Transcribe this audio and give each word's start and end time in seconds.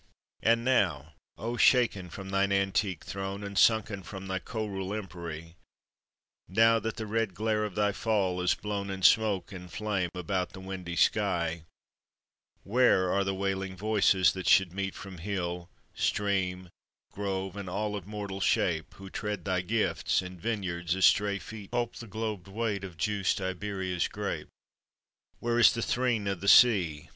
And 0.41 0.65
now, 0.65 1.13
O 1.37 1.57
shaken 1.57 2.09
from 2.09 2.29
thine 2.31 2.51
antique 2.51 3.03
throne, 3.03 3.43
And 3.43 3.55
sunken 3.55 4.01
from 4.01 4.25
thy 4.25 4.39
coerule 4.39 4.95
empery, 4.99 5.53
Now 6.47 6.79
that 6.79 6.95
the 6.95 7.05
red 7.05 7.35
glare 7.35 7.63
of 7.65 7.75
thy 7.75 7.91
fall 7.91 8.41
is 8.41 8.55
blown 8.55 8.89
In 8.89 9.03
smoke 9.03 9.51
and 9.51 9.71
flame 9.71 10.09
about 10.15 10.53
the 10.53 10.59
windy 10.59 10.95
sky, 10.95 11.65
Where 12.63 13.11
are 13.13 13.23
the 13.23 13.35
wailing 13.35 13.77
voices 13.77 14.33
that 14.33 14.49
should 14.49 14.73
meet 14.73 14.95
From 14.95 15.19
hill, 15.19 15.69
stream, 15.93 16.71
grove, 17.11 17.55
and 17.55 17.69
all 17.69 17.95
of 17.95 18.07
mortal 18.07 18.41
shape 18.41 18.95
Who 18.95 19.11
tread 19.11 19.45
thy 19.45 19.61
gifts, 19.61 20.23
in 20.23 20.39
vineyards 20.39 20.95
as 20.95 21.05
stray 21.05 21.37
feet 21.37 21.69
Pulp 21.69 21.97
the 21.97 22.07
globed 22.07 22.47
weight 22.47 22.83
of 22.83 22.97
juiced 22.97 23.39
Iberia's 23.39 24.07
grape? 24.07 24.47
Where 25.37 25.59
is 25.59 25.71
the 25.73 25.83
threne 25.83 26.27
o' 26.27 26.33
the 26.33 26.47
sea? 26.47 27.09